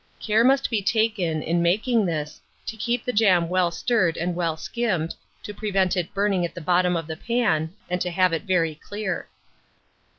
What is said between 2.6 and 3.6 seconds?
to keep the jam